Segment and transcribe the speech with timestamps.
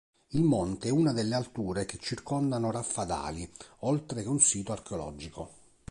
[0.29, 3.47] Il monte è una delle alture che circondano Raffadali
[3.81, 5.51] oltre che un sito archeologico.